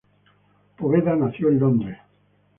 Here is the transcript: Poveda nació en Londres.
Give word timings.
Poveda 0.77 1.15
nació 1.15 1.49
en 1.49 1.59
Londres. 1.59 1.99